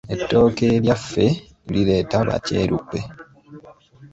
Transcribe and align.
Ettooke 0.13 0.65
eryaffe 0.75 1.25
lireeta 1.71 2.17
ba 2.27 2.35
kyeruppe. 2.45 2.99